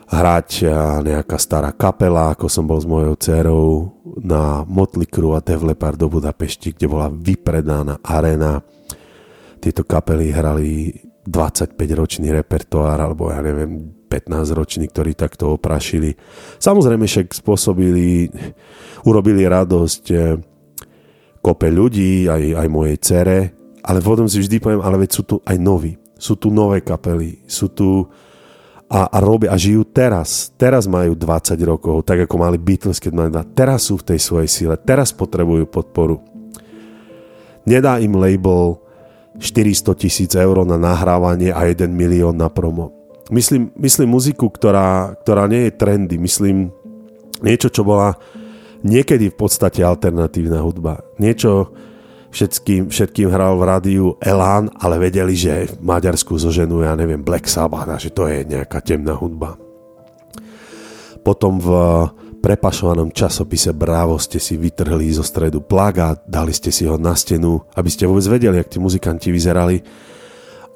hrať 0.07 0.71
nejaká 1.03 1.35
stará 1.35 1.75
kapela, 1.75 2.31
ako 2.31 2.47
som 2.47 2.63
bol 2.63 2.79
s 2.79 2.87
mojou 2.87 3.19
dcerou 3.19 3.91
na 4.23 4.63
Motley 4.63 5.11
Crue 5.11 5.35
a 5.35 5.43
Def 5.43 5.67
Leppard 5.67 5.99
do 5.99 6.07
Budapešti, 6.07 6.79
kde 6.79 6.87
bola 6.87 7.11
vypredaná 7.11 7.99
arena. 8.07 8.63
Tieto 9.59 9.83
kapely 9.83 10.31
hrali 10.31 10.95
25-ročný 11.27 12.31
repertoár, 12.31 13.03
alebo 13.03 13.35
ja 13.35 13.43
neviem, 13.43 13.97
15-ročný, 14.07 14.87
ktorí 14.87 15.19
takto 15.19 15.59
oprašili. 15.59 16.15
Samozrejme 16.63 17.05
však 17.05 17.35
spôsobili, 17.35 18.31
urobili 19.03 19.43
radosť 19.43 20.05
eh, 20.15 20.39
kope 21.43 21.69
ľudí, 21.69 22.31
aj, 22.31 22.43
aj 22.63 22.69
mojej 22.71 22.97
cere, 23.03 23.39
ale 23.83 23.99
potom 24.03 24.31
si 24.31 24.39
vždy 24.39 24.57
poviem, 24.63 24.83
ale 24.83 25.03
veď 25.03 25.11
sú 25.11 25.23
tu 25.27 25.37
aj 25.43 25.57
noví. 25.59 25.99
Sú 26.17 26.39
tu 26.39 26.49
nové 26.49 26.81
kapely, 26.81 27.45
sú 27.45 27.69
tu 27.75 28.09
a, 28.87 29.11
a 29.11 29.19
robia 29.19 29.51
a 29.51 29.59
žijú 29.59 29.83
teraz. 29.87 30.55
Teraz 30.55 30.87
majú 30.87 31.19
20 31.19 31.59
rokov, 31.67 32.07
tak 32.07 32.27
ako 32.27 32.35
mali 32.39 32.59
Beatles, 32.59 33.03
keď 33.03 33.13
mali 33.15 33.31
Teraz 33.55 33.91
sú 33.91 33.99
v 33.99 34.15
tej 34.15 34.21
svojej 34.23 34.51
síle, 34.51 34.75
teraz 34.79 35.11
potrebujú 35.11 35.67
podporu. 35.67 36.23
Nedá 37.67 37.99
im 37.99 38.15
label 38.15 38.79
400 39.43 39.91
tisíc 39.99 40.33
eur 40.39 40.63
na 40.63 40.79
nahrávanie 40.79 41.51
a 41.51 41.67
1 41.67 41.91
milión 41.91 42.39
na 42.39 42.47
promo. 42.47 42.95
myslím, 43.31 43.75
myslím 43.75 44.15
muziku, 44.15 44.47
ktorá, 44.47 45.19
ktorá 45.19 45.51
nie 45.51 45.67
je 45.67 45.73
trendy, 45.75 46.15
myslím 46.17 46.71
niečo, 47.43 47.69
čo 47.69 47.83
bola 47.83 48.15
niekedy 48.87 49.35
v 49.35 49.37
podstate 49.37 49.83
alternatívna 49.83 50.63
hudba. 50.63 51.03
Niečo, 51.19 51.75
všetkým, 52.37 52.93
všetkým 52.93 53.33
hral 53.33 53.57
v 53.57 53.65
rádiu 53.65 54.05
Elán, 54.21 54.69
ale 54.77 55.01
vedeli, 55.01 55.33
že 55.33 55.73
v 55.73 55.81
Maďarsku 55.81 56.37
zoženú, 56.37 56.85
ja 56.85 56.93
neviem, 56.93 57.25
Black 57.25 57.49
Sabbath 57.49 57.89
že 57.97 58.13
to 58.13 58.29
je 58.29 58.45
nejaká 58.45 58.85
temná 58.85 59.17
hudba. 59.17 59.57
Potom 61.25 61.57
v 61.57 61.73
prepašovanom 62.45 63.11
časopise 63.11 63.73
Bravo 63.73 64.21
ste 64.21 64.37
si 64.37 64.61
vytrhli 64.61 65.09
zo 65.17 65.25
stredu 65.25 65.65
plagát, 65.65 66.21
dali 66.29 66.53
ste 66.53 66.69
si 66.69 66.85
ho 66.85 67.01
na 67.01 67.17
stenu, 67.17 67.65
aby 67.73 67.89
ste 67.89 68.05
vôbec 68.05 68.29
vedeli, 68.29 68.61
jak 68.61 68.69
tí 68.69 68.79
muzikanti 68.79 69.33
vyzerali 69.33 69.81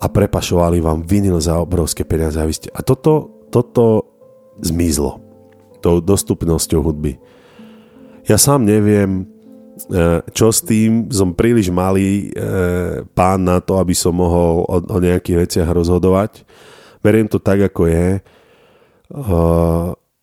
a 0.01 0.09
prepašovali 0.09 0.81
vám 0.81 1.05
vinyl 1.05 1.37
za 1.39 1.61
obrovské 1.61 2.09
peniaze. 2.09 2.41
A 2.73 2.81
toto, 2.81 3.45
toto 3.53 4.09
zmizlo 4.65 5.21
tou 5.85 6.01
dostupnosťou 6.01 6.81
hudby. 6.81 7.21
Ja 8.25 8.41
sám 8.41 8.65
neviem, 8.65 9.29
čo 10.37 10.47
s 10.53 10.61
tým, 10.61 11.09
som 11.09 11.33
príliš 11.33 11.73
malý 11.73 12.29
e, 12.35 13.07
pán 13.17 13.41
na 13.41 13.63
to, 13.63 13.81
aby 13.81 13.97
som 13.97 14.13
mohol 14.13 14.67
o, 14.69 14.77
o 14.83 14.99
nejakých 15.01 15.47
veciach 15.47 15.69
rozhodovať. 15.71 16.45
Veriem 17.01 17.31
to 17.31 17.41
tak, 17.41 17.65
ako 17.73 17.89
je. 17.89 18.09
E, 18.17 18.21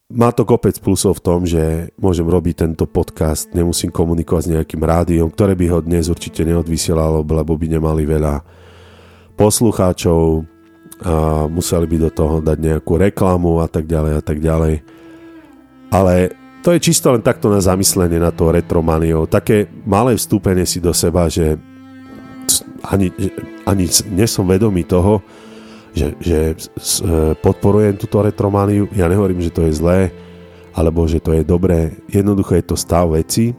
má 0.08 0.30
to 0.32 0.48
kopec 0.48 0.80
plusov 0.80 1.20
v 1.20 1.26
tom, 1.26 1.40
že 1.44 1.92
môžem 2.00 2.24
robiť 2.24 2.64
tento 2.64 2.88
podcast, 2.88 3.52
nemusím 3.52 3.92
komunikovať 3.92 4.44
s 4.48 4.52
nejakým 4.56 4.80
rádiom, 4.80 5.28
ktoré 5.28 5.52
by 5.52 5.66
ho 5.68 5.80
dnes 5.84 6.08
určite 6.08 6.48
neodvysielalo, 6.48 7.28
lebo 7.28 7.60
by 7.60 7.68
nemali 7.68 8.08
veľa 8.08 8.40
poslucháčov, 9.36 10.48
a 10.98 11.46
museli 11.46 11.86
by 11.86 11.98
do 12.08 12.10
toho 12.10 12.42
dať 12.42 12.58
nejakú 12.58 12.98
reklamu 12.98 13.62
a 13.62 13.68
tak 13.70 13.86
ďalej 13.86 14.14
a 14.18 14.22
tak 14.24 14.42
ďalej. 14.42 14.82
Ale 15.94 16.34
to 16.66 16.74
je 16.76 16.80
čisto 16.84 17.14
len 17.14 17.24
takto 17.24 17.48
na 17.48 17.62
zamyslenie 17.64 18.20
na 18.20 18.34
to 18.34 18.52
retromaniou. 18.52 19.30
Také 19.30 19.70
malé 19.88 20.18
vstúpenie 20.18 20.68
si 20.68 20.84
do 20.84 20.92
seba, 20.92 21.30
že 21.32 21.56
ani, 22.84 23.12
ani 23.64 23.86
nesom 24.12 24.48
vedomý 24.48 24.84
toho, 24.84 25.24
že, 25.96 26.14
že 26.22 26.40
podporujem 27.42 27.98
túto 27.98 28.22
retromaniu. 28.22 28.86
Ja 28.94 29.10
nehovorím, 29.10 29.42
že 29.42 29.54
to 29.54 29.66
je 29.66 29.74
zlé, 29.74 30.00
alebo 30.78 31.10
že 31.10 31.18
to 31.18 31.34
je 31.34 31.42
dobré. 31.42 31.98
Jednoducho 32.12 32.54
je 32.54 32.66
to 32.66 32.76
stav 32.78 33.10
veci 33.10 33.58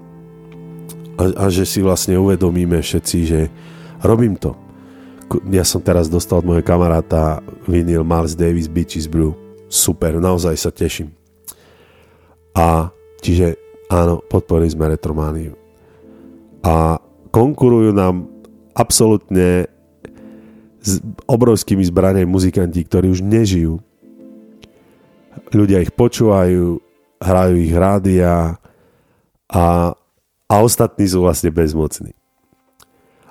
a, 1.18 1.24
a 1.34 1.44
že 1.50 1.66
si 1.66 1.82
vlastne 1.82 2.14
uvedomíme 2.14 2.78
všetci, 2.78 3.18
že 3.26 3.40
robím 4.06 4.38
to. 4.38 4.54
Ja 5.50 5.66
som 5.66 5.82
teraz 5.82 6.06
dostal 6.08 6.40
od 6.40 6.48
mojej 6.48 6.64
kamaráta 6.64 7.42
vinyl 7.66 8.06
Miles 8.06 8.38
Davis 8.38 8.70
Beaches 8.70 9.10
Brew. 9.10 9.34
Super, 9.68 10.16
naozaj 10.16 10.56
sa 10.56 10.70
teším. 10.72 11.17
A 12.58 12.90
Čiže 13.18 13.58
áno, 13.90 14.22
podporili 14.22 14.70
sme 14.70 14.90
retromániu. 14.90 15.58
A 16.62 16.98
konkurujú 17.34 17.90
nám 17.94 18.30
absolútne 18.74 19.66
s 20.78 21.02
obrovskými 21.26 21.82
zbraniami 21.82 22.28
muzikanti, 22.28 22.86
ktorí 22.86 23.10
už 23.10 23.26
nežijú. 23.26 23.82
Ľudia 25.50 25.82
ich 25.82 25.90
počúvajú, 25.94 26.78
hrajú 27.18 27.54
ich 27.58 27.74
rádia 27.74 28.58
a, 29.50 29.64
a 30.46 30.54
ostatní 30.62 31.10
sú 31.10 31.26
vlastne 31.26 31.50
bezmocní. 31.50 32.14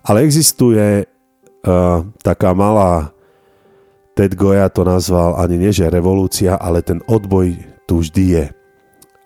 Ale 0.04 0.24
existuje 0.24 1.04
uh, 1.04 2.00
taká 2.24 2.52
malá 2.56 3.12
Ted 4.16 4.34
Goya 4.34 4.66
to 4.72 4.82
nazval 4.82 5.38
ani 5.38 5.62
nie, 5.62 5.72
že 5.72 5.94
revolúcia, 5.94 6.58
ale 6.58 6.82
ten 6.82 7.06
odboj 7.06 7.54
tu 7.86 8.02
vždy 8.02 8.24
je. 8.34 8.46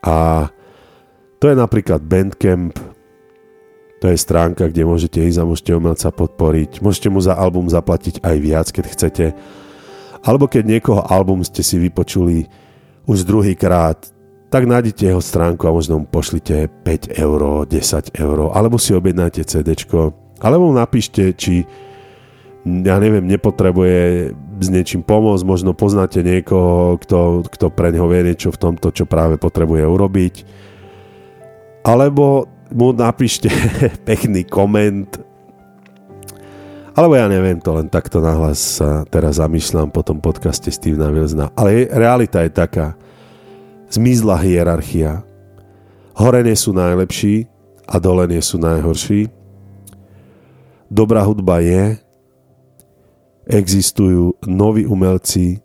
A 0.02 0.50
to 1.38 1.50
je 1.50 1.56
napríklad 1.58 2.02
Bandcamp, 2.06 2.74
to 4.02 4.10
je 4.10 4.18
stránka, 4.18 4.66
kde 4.66 4.82
môžete 4.82 5.22
ísť 5.22 5.40
a 5.42 5.46
môžete 5.46 5.78
umelca 5.78 6.10
podporiť. 6.10 6.82
Môžete 6.82 7.14
mu 7.14 7.22
za 7.22 7.38
album 7.38 7.70
zaplatiť 7.70 8.26
aj 8.26 8.36
viac, 8.42 8.68
keď 8.74 8.86
chcete. 8.90 9.26
Alebo 10.26 10.50
keď 10.50 10.64
niekoho 10.66 11.06
album 11.06 11.46
ste 11.46 11.62
si 11.62 11.78
vypočuli 11.78 12.50
už 13.06 13.30
druhý 13.30 13.54
krát, 13.54 14.10
tak 14.50 14.66
nájdete 14.66 15.06
jeho 15.06 15.22
stránku 15.22 15.70
a 15.70 15.72
možno 15.72 16.02
mu 16.02 16.06
pošlite 16.10 16.68
5 16.82 17.14
eur, 17.14 17.70
10 17.70 18.18
eur, 18.18 18.38
alebo 18.52 18.82
si 18.82 18.92
objednáte 18.92 19.46
CD, 19.46 19.78
alebo 20.42 20.64
mu 20.68 20.74
napíšte, 20.76 21.32
či 21.38 21.64
ja 22.66 22.98
neviem, 22.98 23.26
nepotrebuje 23.26 24.34
s 24.62 24.70
niečím 24.70 25.02
pomôcť, 25.02 25.42
možno 25.42 25.74
poznáte 25.74 26.22
niekoho, 26.22 27.02
kto, 27.02 27.50
kto 27.50 27.74
pre 27.74 27.90
neho 27.90 28.06
vie 28.06 28.22
niečo 28.22 28.54
v 28.54 28.62
tomto, 28.62 28.94
čo 28.94 29.10
práve 29.10 29.42
potrebuje 29.42 29.82
urobiť. 29.82 30.36
Alebo 31.82 32.46
mu 32.70 32.94
napíšte 32.94 33.50
pekný 34.08 34.46
koment, 34.46 35.18
alebo 36.92 37.16
ja 37.16 37.32
neviem 37.32 37.56
to, 37.56 37.72
len 37.72 37.88
takto 37.88 38.20
nahlas 38.20 38.60
sa 38.60 39.08
teraz 39.08 39.40
zamýšľam 39.40 39.96
po 39.96 40.04
tom 40.04 40.20
podcaste 40.20 40.68
Stevena 40.68 41.08
Wilsona. 41.08 41.48
Ale 41.56 41.88
realita 41.88 42.44
je 42.44 42.52
taká. 42.52 43.00
Zmizla 43.88 44.36
hierarchia. 44.44 45.24
Hore 46.20 46.44
nie 46.44 46.56
sú 46.56 46.76
najlepší 46.76 47.48
a 47.88 47.96
dole 47.96 48.28
nie 48.28 48.44
sú 48.44 48.60
najhorší. 48.60 49.32
Dobrá 50.92 51.24
hudba 51.24 51.64
je, 51.64 51.96
existujú 53.48 54.38
noví 54.46 54.86
umelci 54.86 55.62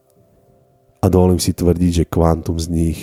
a 1.03 1.07
dovolím 1.13 1.41
si 1.41 1.53
tvrdiť, 1.53 1.93
že 2.03 2.11
kvantum 2.11 2.57
z 2.57 2.67
nich 2.73 3.01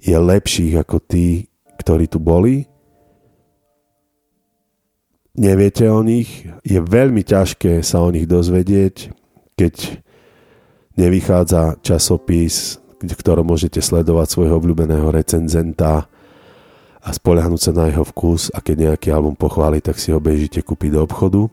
je 0.00 0.16
lepších 0.16 0.80
ako 0.80 0.96
tí, 1.00 1.48
ktorí 1.80 2.08
tu 2.08 2.20
boli. 2.20 2.68
Neviete 5.36 5.88
o 5.88 6.04
nich, 6.04 6.44
je 6.66 6.80
veľmi 6.80 7.24
ťažké 7.24 7.80
sa 7.80 8.04
o 8.04 8.12
nich 8.12 8.28
dozvedieť, 8.28 9.14
keď 9.56 9.74
nevychádza 10.98 11.80
časopis, 11.80 12.76
v 13.00 13.12
ktorom 13.16 13.48
môžete 13.48 13.80
sledovať 13.80 14.26
svojho 14.28 14.60
obľúbeného 14.60 15.08
recenzenta 15.08 16.04
a 17.00 17.08
spoľahnúť 17.08 17.60
sa 17.60 17.72
na 17.72 17.88
jeho 17.88 18.04
vkus 18.04 18.52
a 18.52 18.60
keď 18.60 18.92
nejaký 18.92 19.08
album 19.08 19.32
pochváli, 19.32 19.80
tak 19.80 19.96
si 19.96 20.12
ho 20.12 20.20
bežíte 20.20 20.60
kúpiť 20.60 21.00
do 21.00 21.00
obchodu. 21.08 21.48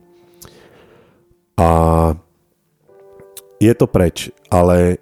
A 1.58 1.70
je 3.58 3.74
to 3.74 3.90
preč, 3.90 4.30
ale 4.54 5.02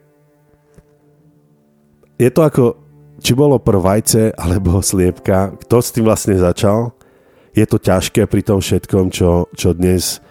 je 2.16 2.32
to 2.32 2.42
ako, 2.48 2.80
či 3.20 3.36
bolo 3.36 3.60
prv 3.60 3.84
vajce 3.84 4.32
alebo 4.40 4.80
sliepka, 4.80 5.60
kto 5.68 5.76
s 5.84 5.92
tým 5.92 6.08
vlastne 6.08 6.40
začal. 6.40 6.96
Je 7.52 7.68
to 7.68 7.76
ťažké 7.76 8.24
pri 8.28 8.42
tom 8.44 8.64
všetkom, 8.64 9.12
čo, 9.12 9.52
čo 9.52 9.76
dnes 9.76 10.24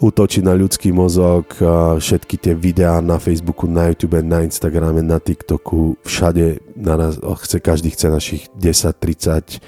útočí 0.00 0.40
na 0.40 0.52
ľudský 0.56 0.92
mozog, 0.92 1.56
všetky 2.00 2.36
tie 2.36 2.52
videá 2.56 3.00
na 3.00 3.16
Facebooku, 3.16 3.68
na 3.68 3.88
YouTube, 3.88 4.20
na 4.20 4.44
Instagrame, 4.44 5.00
na 5.00 5.20
TikToku, 5.20 6.00
všade 6.04 6.60
na 6.76 6.96
nás, 6.96 7.16
chce, 7.20 7.60
každý 7.60 7.92
chce 7.92 8.06
našich 8.12 8.42
10, 8.56 8.96
30, 8.96 9.60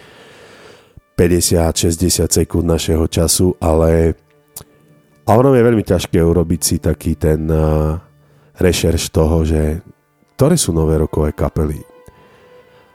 50, 1.17 1.73
60 1.73 2.29
sekúnd 2.29 2.65
našeho 2.69 3.09
času, 3.09 3.57
ale 3.61 4.17
a 5.27 5.31
ono 5.35 5.51
je 5.59 5.67
veľmi 5.67 5.83
ťažké 5.83 6.23
urobiť 6.23 6.61
si 6.63 6.77
taký 6.79 7.19
ten 7.19 7.51
uh, 7.51 7.99
rešerš 8.63 9.11
toho, 9.11 9.43
že 9.43 9.83
ktoré 10.39 10.55
sú 10.55 10.71
nové 10.71 10.95
rokové 11.03 11.35
kapely. 11.35 11.83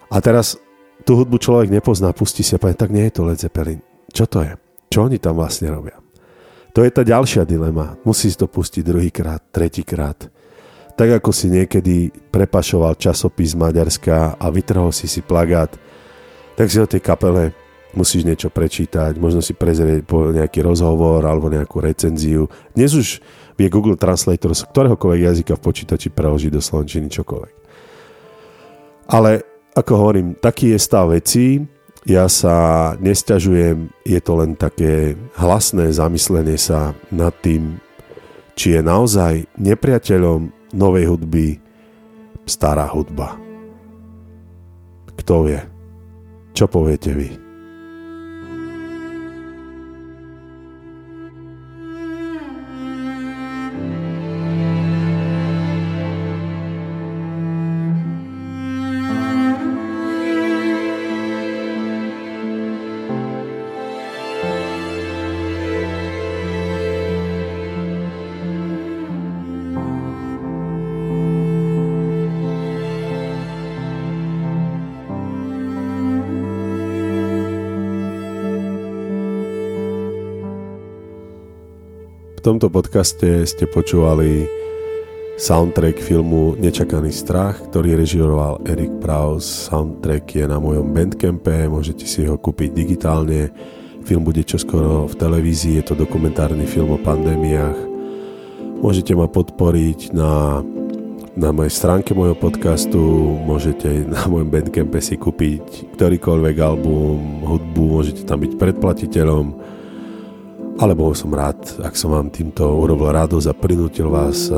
A 0.07 0.23
teraz 0.23 0.55
tú 1.03 1.19
hudbu 1.19 1.41
človek 1.41 1.67
nepozná, 1.67 2.15
pustí 2.15 2.43
si 2.43 2.55
a 2.55 2.61
povie, 2.61 2.79
tak 2.79 2.93
nie 2.93 3.07
je 3.09 3.13
to 3.19 3.27
Led 3.27 3.39
Zeppelin. 3.39 3.81
Čo 4.11 4.27
to 4.31 4.43
je? 4.47 4.53
Čo 4.91 5.07
oni 5.07 5.17
tam 5.19 5.39
vlastne 5.39 5.71
robia? 5.71 5.97
To 6.71 6.87
je 6.87 6.91
tá 6.91 7.03
ďalšia 7.03 7.43
dilema. 7.43 7.99
Musí 8.07 8.31
si 8.31 8.39
to 8.39 8.47
pustiť 8.47 8.83
druhýkrát, 8.83 9.51
tretíkrát. 9.51 10.31
Tak 10.95 11.19
ako 11.19 11.31
si 11.35 11.51
niekedy 11.51 12.11
prepašoval 12.31 12.95
časopis 12.95 13.55
Maďarska 13.59 14.39
a 14.39 14.45
vytrhol 14.47 14.95
si 14.95 15.07
si 15.07 15.19
plagát, 15.19 15.75
tak 16.55 16.67
si 16.71 16.79
o 16.79 16.87
tej 16.87 17.03
kapele 17.03 17.51
musíš 17.93 18.23
niečo 18.23 18.47
prečítať, 18.47 19.19
možno 19.19 19.43
si 19.43 19.51
prezrieť 19.51 20.07
nejaký 20.07 20.63
rozhovor 20.63 21.23
alebo 21.23 21.51
nejakú 21.51 21.83
recenziu. 21.83 22.47
Dnes 22.71 22.95
už 22.95 23.19
vie 23.59 23.67
Google 23.67 23.99
Translator 23.99 24.55
z 24.55 24.63
ktoréhokoľvek 24.71 25.21
jazyka 25.21 25.53
v 25.59 25.65
počítači 25.65 26.07
preložiť 26.09 26.51
do 26.51 26.61
slovenčiny 26.63 27.11
čokoľvek. 27.11 27.55
Ale 29.11 29.43
ako 29.75 29.91
hovorím, 29.95 30.39
taký 30.39 30.75
je 30.75 30.79
stav 30.79 31.11
vecí, 31.11 31.67
ja 32.07 32.25
sa 32.25 32.91
nestiažujem, 32.97 33.93
je 34.01 34.19
to 34.23 34.33
len 34.41 34.57
také 34.57 35.13
hlasné 35.37 35.93
zamyslenie 35.93 36.57
sa 36.57 36.97
nad 37.13 37.35
tým, 37.45 37.77
či 38.57 38.73
je 38.73 38.81
naozaj 38.81 39.45
nepriateľom 39.59 40.73
novej 40.73 41.05
hudby 41.13 41.47
stará 42.49 42.89
hudba. 42.89 43.37
Kto 45.21 45.45
vie? 45.45 45.61
Čo 46.57 46.65
poviete 46.65 47.13
vy? 47.13 47.50
V 82.41 82.49
tomto 82.49 82.73
podcaste 82.73 83.45
ste 83.45 83.69
počúvali 83.69 84.49
soundtrack 85.37 86.01
filmu 86.01 86.57
Nečakaný 86.57 87.13
strach, 87.13 87.61
ktorý 87.69 87.93
režiroval 87.93 88.65
Erik 88.65 88.97
Praus. 88.97 89.45
Soundtrack 89.69 90.41
je 90.41 90.45
na 90.49 90.57
mojom 90.57 90.89
Bandcampe, 90.89 91.69
môžete 91.69 92.09
si 92.09 92.25
ho 92.25 92.41
kúpiť 92.41 92.73
digitálne. 92.73 93.53
Film 94.09 94.25
bude 94.25 94.41
čoskoro 94.41 95.05
v 95.05 95.13
televízii, 95.21 95.85
je 95.85 95.93
to 95.93 96.01
dokumentárny 96.01 96.65
film 96.65 96.89
o 96.89 96.97
pandémiách. 96.97 97.77
Môžete 98.81 99.13
ma 99.13 99.29
podporiť 99.29 100.09
na, 100.09 100.65
na 101.37 101.53
mojej 101.53 101.77
stránke 101.77 102.17
môjho 102.17 102.33
podcastu, 102.41 102.97
môžete 103.45 104.01
na 104.09 104.25
mojom 104.25 104.49
Bandcampe 104.49 104.97
si 104.97 105.13
kúpiť 105.13 105.93
ktorýkoľvek 105.93 106.57
album, 106.57 107.45
hudbu, 107.45 108.01
môžete 108.01 108.25
tam 108.25 108.41
byť 108.41 108.57
predplatiteľom 108.57 109.77
alebo 110.81 111.13
som 111.13 111.29
rád, 111.29 111.61
ak 111.85 111.93
som 111.93 112.09
vám 112.09 112.33
týmto 112.33 112.65
urobil 112.65 113.13
radosť 113.13 113.53
a 113.53 113.53
prinútil 113.53 114.09
vás 114.09 114.49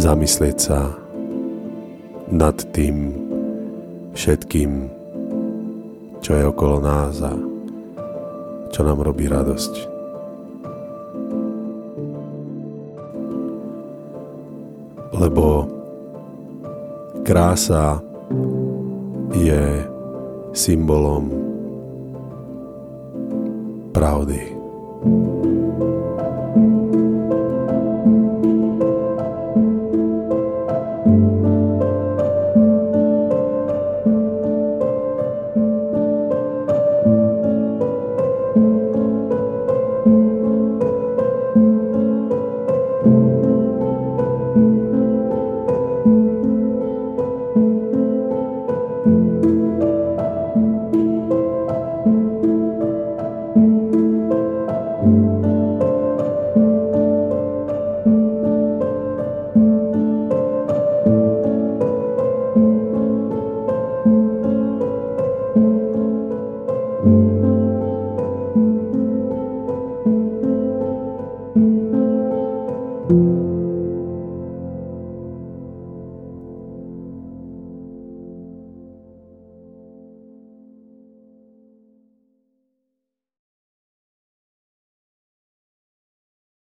zamyslieť 0.00 0.56
sa 0.56 0.96
nad 2.32 2.56
tým 2.72 3.12
všetkým, 4.16 4.88
čo 6.24 6.32
je 6.32 6.44
okolo 6.48 6.80
nás 6.80 7.20
a 7.20 7.36
čo 8.72 8.80
nám 8.80 9.04
robí 9.04 9.28
radosť. 9.28 9.72
Lebo 15.20 15.68
krása 17.28 18.00
je 19.36 19.84
symbolom 20.56 21.28
pravdy. 23.92 24.55
Thank 25.06 25.44
you 25.44 25.55